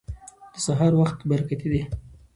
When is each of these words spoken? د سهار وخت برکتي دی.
د 0.53 0.55
سهار 0.65 0.93
وخت 1.01 1.19
برکتي 1.29 1.67
دی. 1.73 1.81